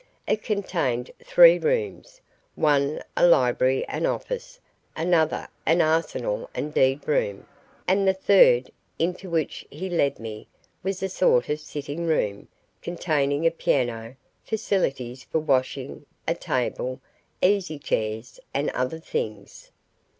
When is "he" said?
9.69-9.91